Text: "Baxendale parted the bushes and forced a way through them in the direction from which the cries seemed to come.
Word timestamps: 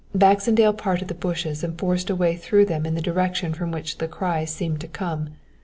"Baxendale 0.15 0.73
parted 0.73 1.09
the 1.09 1.13
bushes 1.13 1.63
and 1.63 1.77
forced 1.77 2.09
a 2.09 2.15
way 2.15 2.35
through 2.35 2.65
them 2.65 2.87
in 2.87 2.95
the 2.95 3.03
direction 3.03 3.53
from 3.53 3.69
which 3.71 3.99
the 3.99 4.07
cries 4.07 4.49
seemed 4.49 4.79
to 4.81 4.87
come. 4.87 5.29